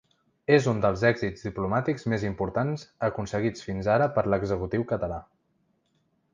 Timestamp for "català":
4.95-5.25